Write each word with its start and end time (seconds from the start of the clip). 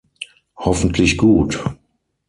Hoffentlich 0.55 1.15
gut. 1.15 1.63